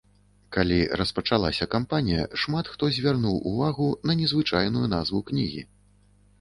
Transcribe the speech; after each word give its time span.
Калі 0.55 0.77
распачалася 1.01 1.67
кампанія, 1.75 2.23
шмат 2.45 2.73
хто 2.77 2.91
звярнуў 2.97 3.39
увагу 3.53 3.93
на 4.09 4.19
незвычайную 4.25 4.85
назву 4.99 5.25
кнігі. 5.33 5.61